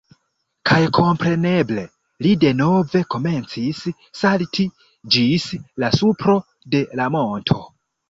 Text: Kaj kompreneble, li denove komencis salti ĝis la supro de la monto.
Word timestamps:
Kaj 0.69 0.77
kompreneble, 0.97 1.83
li 2.27 2.31
denove 2.45 3.03
komencis 3.17 3.85
salti 4.23 4.69
ĝis 5.19 5.49
la 5.85 5.95
supro 6.03 6.41
de 6.77 6.87
la 7.03 7.13
monto. 7.21 7.65